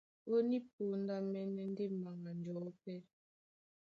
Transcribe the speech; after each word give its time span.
Ó 0.33 0.35
ní 0.49 0.57
póndá 0.75 1.15
mɛ́nɛ́ 1.31 1.65
ndé 1.71 1.85
mbaŋga 1.97 2.31
njɔ̌ 2.39 2.57
pɛ́, 2.83 2.97